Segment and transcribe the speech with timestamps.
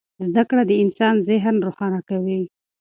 [0.29, 2.41] زده کړه د انسان ذهن روښانه کوي.